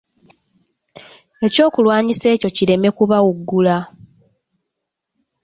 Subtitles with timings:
[1.45, 3.77] Ekyokulwanyisa ekyo kireme kubawugula.